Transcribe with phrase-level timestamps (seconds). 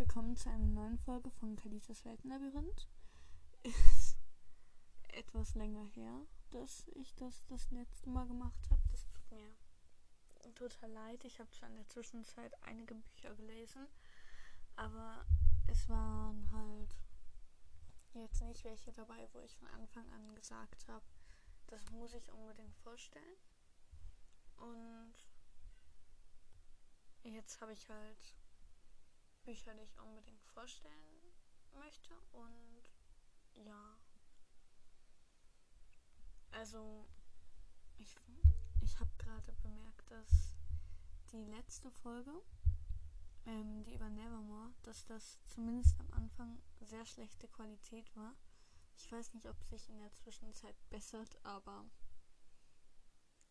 [0.00, 2.88] willkommen zu einer neuen Folge von Kalitas Weltenlabyrinth.
[3.64, 4.16] Ist
[5.08, 8.80] etwas länger her, dass ich das das letzte Mal gemacht habe.
[8.90, 11.22] Das tut mir total leid.
[11.24, 13.88] Ich habe zwar in der Zwischenzeit einige Bücher gelesen,
[14.74, 15.26] aber
[15.66, 16.96] es waren halt
[18.14, 21.04] jetzt nicht welche dabei, wo ich von Anfang an gesagt habe,
[21.66, 23.36] das muss ich unbedingt vorstellen.
[24.56, 25.12] Und
[27.22, 28.39] jetzt habe ich halt
[29.50, 31.34] Bücher, die ich unbedingt vorstellen
[31.72, 32.14] möchte.
[32.30, 32.84] Und
[33.64, 33.98] ja.
[36.52, 37.04] Also,
[37.98, 38.14] ich,
[38.80, 40.52] ich habe gerade bemerkt, dass
[41.32, 42.30] die letzte Folge,
[43.46, 48.36] ähm, die über Nevermore, dass das zumindest am Anfang sehr schlechte Qualität war.
[48.94, 51.84] Ich weiß nicht, ob sich in der Zwischenzeit bessert, aber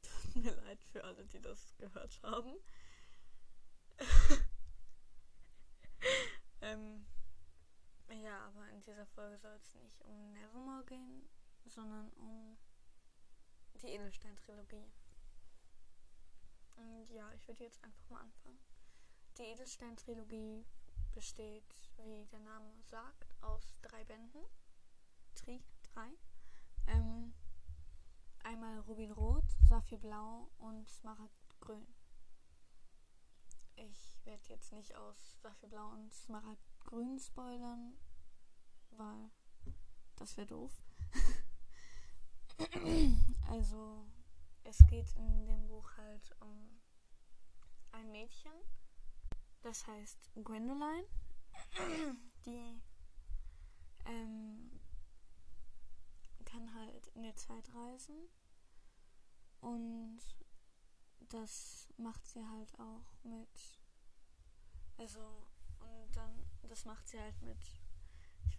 [0.02, 2.56] tut mir leid für alle, die das gehört haben.
[6.62, 7.04] ähm,
[8.22, 11.28] ja, aber in dieser Folge soll es nicht um Nevermore gehen,
[11.66, 12.56] sondern um
[13.80, 14.90] die Edelstein-Trilogie.
[16.76, 18.58] Und ja, ich würde jetzt einfach mal anfangen.
[19.38, 20.64] Die Edelstein-Trilogie
[21.12, 24.44] besteht, wie der Name sagt, aus drei Bänden.
[25.34, 25.62] Tri,
[25.94, 26.08] drei.
[26.86, 27.32] Ähm,
[28.44, 31.86] einmal Rubinrot, Saphirblau und Smaragdgrün.
[33.76, 37.96] Ich werde jetzt nicht aus Saphirblau und Smaragdgrün spoilern,
[38.96, 39.30] weil
[40.16, 40.72] das wäre doof.
[43.48, 44.06] also,
[44.64, 46.80] es geht in dem Buch halt um
[47.92, 48.52] ein Mädchen,
[49.62, 51.06] das heißt Gwendoline,
[52.46, 52.80] die
[54.06, 54.80] ähm,
[56.44, 58.28] kann halt in der Zeit reisen
[59.60, 60.20] und
[61.28, 63.78] das macht sie halt auch mit.
[64.98, 65.46] Also,
[65.80, 67.81] und dann, das macht sie halt mit.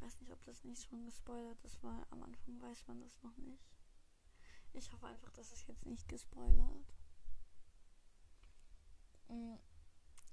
[0.03, 3.23] Ich weiß nicht, ob das nicht schon gespoilert ist, weil am Anfang weiß man das
[3.23, 3.63] noch nicht.
[4.73, 6.93] Ich hoffe einfach, dass es jetzt nicht gespoilert.
[9.29, 9.57] Mhm.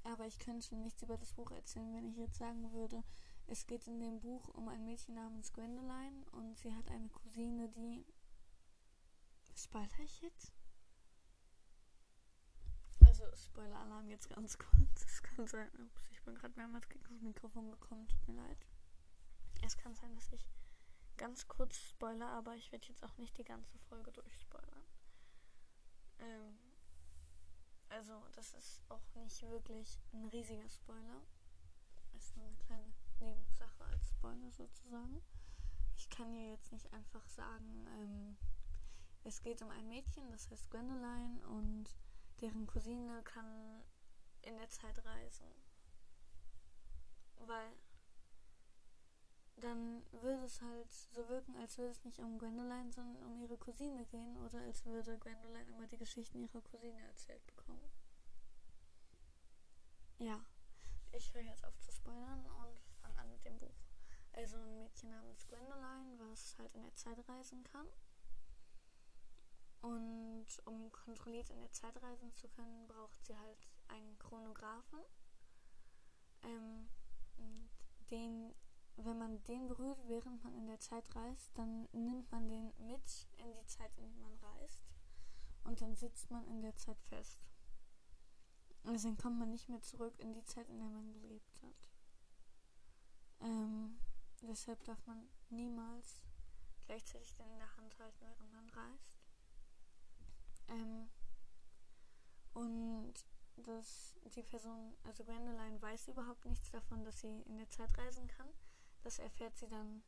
[0.02, 3.04] Aber ich könnte nichts über das Buch erzählen, wenn ich jetzt sagen würde,
[3.46, 7.68] es geht in dem Buch um ein Mädchen namens Gwendoline und sie hat eine Cousine,
[7.68, 8.04] die.
[9.54, 10.52] Spoiler ich jetzt?
[13.06, 15.04] Also, Spoiler-Alarm jetzt ganz kurz.
[15.04, 18.66] Es kann sein, ups, ich bin gerade mehrmals gegen das Mikrofon gekommen, tut mir leid.
[19.70, 20.44] Es kann sein, dass ich
[21.16, 24.84] ganz kurz spoiler, aber ich werde jetzt auch nicht die ganze Folge durchspoilern.
[26.18, 26.58] Ähm,
[27.88, 31.22] also, das ist auch nicht wirklich ein riesiger Spoiler.
[32.16, 35.22] Ist nur eine kleine Nebensache als Spoiler sozusagen.
[35.94, 38.36] Ich kann hier jetzt nicht einfach sagen, ähm,
[39.22, 41.84] es geht um ein Mädchen, das heißt Gwendoline und
[42.40, 43.84] deren Cousine kann
[44.42, 45.46] in der Zeit reisen.
[47.36, 47.72] Weil
[49.70, 53.56] dann würde es halt so wirken, als würde es nicht um Gwendoline, sondern um ihre
[53.56, 57.88] Cousine gehen oder als würde Gwendoline immer die Geschichten ihrer Cousine erzählt bekommen.
[60.18, 60.44] Ja,
[61.12, 63.76] ich höre jetzt auf zu spoilern und fange an mit dem Buch.
[64.32, 67.86] Also ein Mädchen namens Gwendoline, was halt in der Zeit reisen kann.
[69.82, 75.00] Und um kontrolliert in der Zeit reisen zu können, braucht sie halt einen Chronographen.
[76.42, 76.88] Ähm,
[78.10, 78.52] den,
[79.04, 83.28] wenn man den berührt, während man in der Zeit reist, dann nimmt man den mit
[83.38, 84.82] in die Zeit, in die man reist.
[85.64, 87.38] Und dann sitzt man in der Zeit fest.
[88.84, 91.88] Also dann kommt man nicht mehr zurück in die Zeit, in der man gelebt hat.
[93.42, 93.98] Ähm,
[94.42, 96.22] deshalb darf man niemals
[96.86, 99.18] gleichzeitig den in der Hand halten, während man reist.
[100.68, 101.10] Ähm,
[102.54, 103.14] und
[103.56, 108.26] dass die Person, also Gwendoline, weiß überhaupt nichts davon, dass sie in der Zeit reisen
[108.26, 108.48] kann.
[109.02, 110.02] Das erfährt sie dann.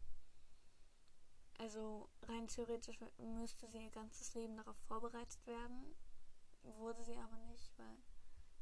[1.58, 5.94] Also rein theoretisch müsste sie ihr ganzes Leben darauf vorbereitet werden.
[6.62, 7.98] Wurde sie aber nicht, weil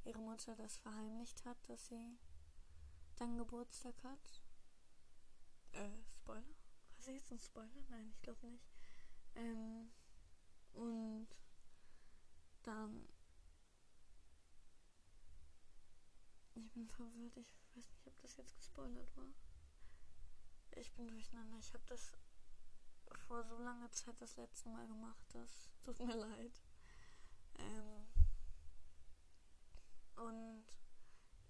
[0.04, 2.18] ihre Mutter das verheimlicht hat, dass sie
[3.16, 4.42] dann Geburtstag hat.
[5.72, 6.42] Äh, Spoiler?
[6.96, 7.82] Was ist jetzt ein Spoiler?
[7.88, 8.70] Nein, ich glaube nicht.
[9.34, 9.90] Ähm,
[10.72, 11.28] und
[12.62, 13.08] dann.
[16.54, 17.36] Ich bin verwirrt.
[17.36, 19.32] Ich weiß nicht, ob das jetzt gespoilert war.
[20.76, 21.58] Ich bin durcheinander.
[21.58, 22.12] Ich habe das
[23.26, 25.26] vor so langer Zeit das letzte Mal gemacht.
[25.32, 26.62] Das tut mir leid.
[27.58, 28.06] Ähm,
[30.16, 30.64] und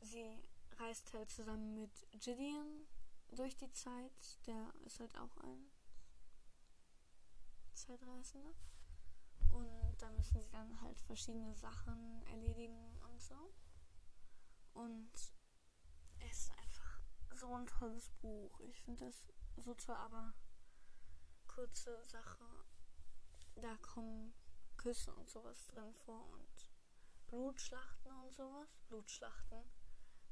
[0.01, 0.39] sie
[0.79, 2.87] reist halt zusammen mit Gideon
[3.29, 4.47] durch die Zeit.
[4.47, 5.71] Der ist halt auch ein
[7.75, 8.55] Zeitreisender.
[9.51, 13.53] Und da müssen sie dann halt verschiedene Sachen erledigen und so.
[14.75, 15.11] Und
[17.41, 18.61] so ein tolles Buch.
[18.61, 19.25] Ich finde das
[19.57, 20.35] so toll, aber
[21.47, 22.45] kurze Sache.
[23.57, 24.35] Da kommen
[24.77, 26.71] Küsse und sowas drin vor und
[27.29, 28.69] Blutschlachten und sowas.
[28.89, 29.63] Blutschlachten.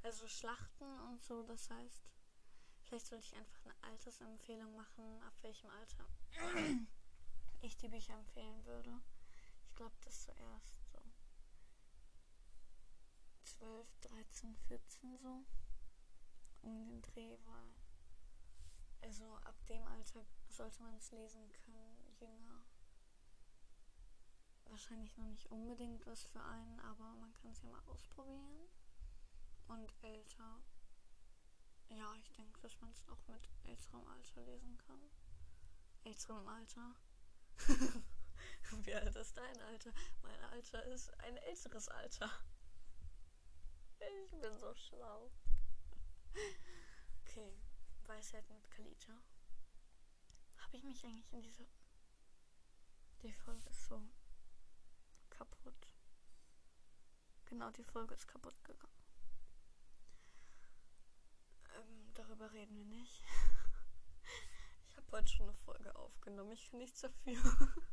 [0.03, 2.13] Also Schlachten und so, das heißt,
[2.85, 6.07] vielleicht sollte ich einfach eine Altersempfehlung machen, ab welchem Alter
[7.63, 9.01] ich die Bücher empfehlen würde.
[9.67, 11.03] Ich glaube, das zuerst so
[13.43, 15.45] 12, 13, 14 so
[16.63, 17.75] um den Dreh, weil
[19.03, 22.65] also ab dem Alter sollte man es lesen können, jünger.
[24.67, 28.69] Wahrscheinlich noch nicht unbedingt was für einen, aber man kann es ja mal ausprobieren.
[29.69, 30.61] Und älter,
[31.89, 35.01] ja, ich denke, dass man es auch mit älterem Alter lesen kann.
[36.05, 36.95] Älterem Alter.
[38.85, 39.93] Wie alt ist dein Alter?
[40.23, 42.31] Mein Alter ist ein älteres Alter.
[44.25, 45.31] Ich bin so schlau.
[47.23, 47.53] Okay,
[48.07, 49.13] Weisheit mit Kalita.
[50.57, 51.65] Habe ich mich eigentlich in dieser.
[53.23, 54.01] Die Folge ist so
[55.31, 55.95] kaputt.
[57.47, 59.05] Genau, die Folge ist kaputt gegangen.
[61.77, 63.25] Ähm, darüber reden wir nicht.
[64.91, 66.53] Ich habe heute schon eine Folge aufgenommen.
[66.53, 67.37] Ich kann nichts dafür.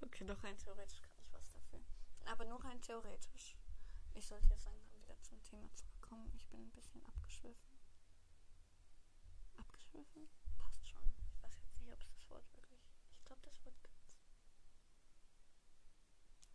[0.00, 1.80] okay, doch rein theoretisch kann ich was dafür.
[2.24, 3.56] Aber nur rein theoretisch.
[4.14, 5.68] Ich sollte jetzt langsam wieder zum Thema
[6.12, 6.30] zurückkommen.
[6.34, 7.78] Ich bin ein bisschen abgeschwiffen.
[9.56, 10.28] Abgeschwiffen?
[10.58, 11.00] Passt schon.
[11.30, 12.80] Ich weiß jetzt nicht, ob es das Wort wirklich.
[13.18, 14.12] Ich glaube, das Wort gibt's.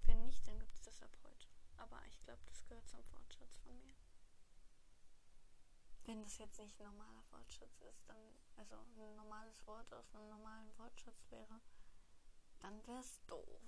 [0.05, 1.47] Wenn nicht, dann gibt es das ab heute.
[1.77, 3.95] Aber ich glaube, das gehört zum Wortschatz von mir.
[6.05, 8.17] Wenn das jetzt nicht ein normaler Wortschatz ist, dann,
[8.55, 11.59] also ein normales Wort aus einem normalen Wortschatz wäre,
[12.59, 13.61] dann wäre es doof.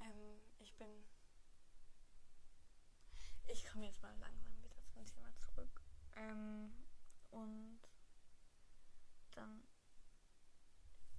[0.00, 1.04] Ähm, ich bin
[3.52, 5.82] ich komme jetzt mal langsam wieder zum Thema zurück.
[6.16, 6.72] Ähm,
[7.30, 7.80] und
[9.32, 9.62] dann.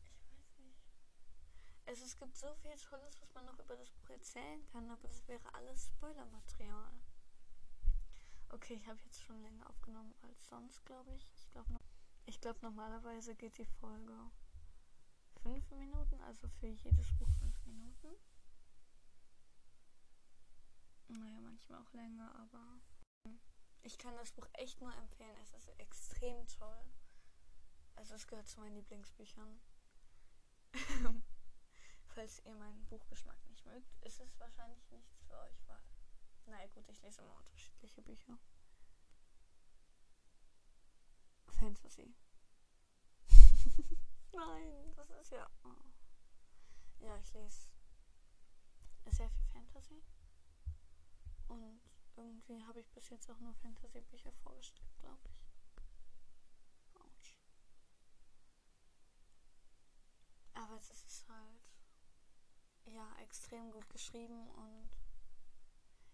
[0.01, 0.87] Ich weiß nicht.
[1.85, 5.07] Es, es gibt so viel Tolles, was man noch über das Buch erzählen kann, aber
[5.07, 6.93] das wäre alles Spoilermaterial.
[8.49, 11.27] Okay, ich habe jetzt schon länger aufgenommen als sonst, glaube ich.
[11.35, 11.75] Ich glaube,
[12.25, 14.13] ich glaube, normalerweise geht die Folge
[15.41, 18.15] fünf Minuten, also für jedes Buch fünf Minuten.
[21.07, 22.79] Naja, manchmal auch länger, aber
[23.83, 25.37] ich kann das Buch echt nur empfehlen.
[25.43, 26.83] Es ist extrem toll.
[27.95, 29.59] Also es gehört zu meinen Lieblingsbüchern.
[32.07, 35.81] Falls ihr meinen Buchgeschmack nicht mögt, ist es wahrscheinlich nichts für euch, weil.
[36.45, 38.37] Naja gut, ich lese immer unterschiedliche Bücher.
[41.47, 42.13] Fantasy.
[44.33, 45.49] Nein, das ist ja.
[45.63, 45.69] Oh.
[46.99, 47.67] Ja, ich lese
[49.11, 50.03] sehr viel Fantasy.
[51.47, 51.81] Und
[52.17, 55.41] irgendwie habe ich bis jetzt auch nur Fantasy-Bücher vorgestellt, glaube ich.
[56.95, 57.35] Autsch.
[60.53, 61.61] Aber es ist halt,
[62.85, 64.89] ja, extrem gut geschrieben und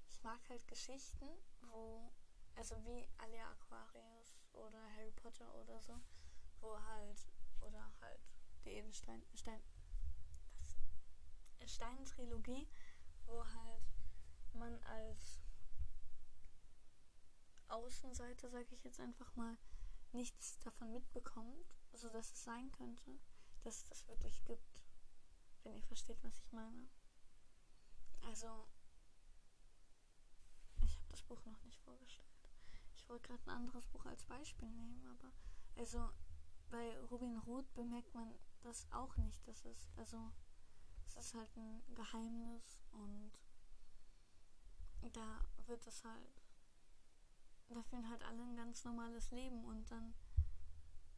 [0.07, 1.28] ich mag halt Geschichten,
[1.62, 2.12] wo,
[2.56, 6.00] also wie Alia Aquarius oder Harry Potter oder so,
[6.60, 7.28] wo halt,
[7.62, 8.22] oder halt
[8.66, 9.62] die Edelstein, Stein?
[11.66, 12.68] Stein-Trilogie,
[13.25, 13.84] wo halt
[14.54, 15.40] man als
[17.79, 19.57] Außenseiter, sage ich jetzt einfach mal,
[20.12, 23.19] nichts davon mitbekommt, so dass es sein könnte,
[23.63, 24.81] dass es das wirklich gibt.
[25.63, 26.88] Wenn ihr versteht, was ich meine.
[28.21, 28.67] Also,
[30.81, 32.27] ich habe das Buch noch nicht vorgestellt.
[32.95, 35.31] Ich wollte gerade ein anderes Buch als Beispiel nehmen, aber
[35.75, 36.09] also
[36.69, 39.48] bei Rubin Roth bemerkt man das auch nicht.
[39.48, 40.31] Das ist also
[41.05, 43.31] es ist halt ein Geheimnis und
[45.13, 46.38] da wird es halt,
[47.75, 50.13] da führen halt alle ein ganz normales Leben und dann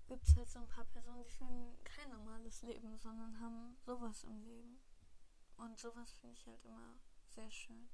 [0.07, 4.23] gibt es halt so ein paar Personen, die führen kein normales Leben, sondern haben sowas
[4.25, 4.79] im Leben.
[5.55, 6.97] Und sowas finde ich halt immer
[7.29, 7.87] sehr schön.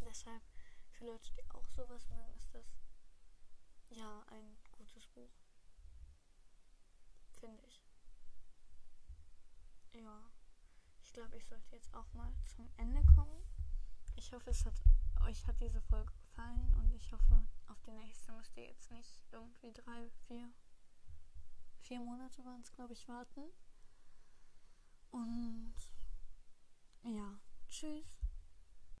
[0.00, 0.42] Deshalb,
[0.90, 2.66] für Leute, die auch sowas mögen, ist das
[3.90, 5.30] ja ein gutes Buch.
[7.38, 7.84] Finde ich.
[9.92, 10.30] Ja.
[11.02, 13.44] Ich glaube, ich sollte jetzt auch mal zum Ende kommen.
[14.16, 14.74] Ich hoffe, es hat
[15.26, 19.20] euch hat diese Folge gefallen und ich hoffe, auf die nächste müsst ihr jetzt nicht
[19.32, 20.50] irgendwie drei, vier,
[21.80, 23.44] vier Monate waren es, glaube ich, warten.
[25.10, 25.74] Und
[27.02, 28.21] ja, tschüss.